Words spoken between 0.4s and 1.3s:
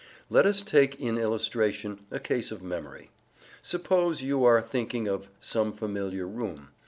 us take in